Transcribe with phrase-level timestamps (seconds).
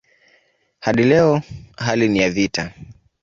[0.79, 1.41] Hadi leo
[1.77, 2.73] hali ni ya vita.